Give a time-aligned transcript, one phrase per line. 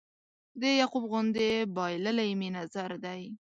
[0.61, 3.21] د یعقوب غوندې بایللی مې نظر دی